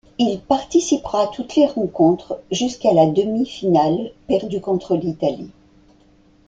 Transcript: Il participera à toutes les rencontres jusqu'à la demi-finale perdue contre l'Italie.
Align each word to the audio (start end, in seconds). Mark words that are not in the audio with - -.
Il 0.17 0.39
participera 0.41 1.21
à 1.21 1.27
toutes 1.27 1.55
les 1.55 1.67
rencontres 1.67 2.41
jusqu'à 2.49 2.91
la 2.91 3.05
demi-finale 3.05 4.09
perdue 4.27 4.59
contre 4.59 4.97
l'Italie. 4.97 5.51